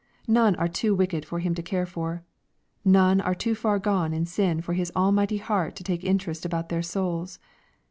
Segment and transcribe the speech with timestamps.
[0.27, 2.23] None are too wicked for Him to care for.
[2.83, 6.69] None are too far gone in sin for his almighty heart to take interest about
[6.69, 7.37] their souls.